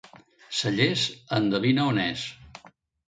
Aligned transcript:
Cellers, 0.59 1.03
endevina 1.41 1.87
on 1.93 2.01
és. 2.07 2.25